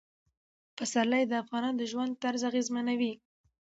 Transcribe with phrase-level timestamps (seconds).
[0.77, 3.13] پسرلی د افغانانو د ژوند طرز اغېزمنوي.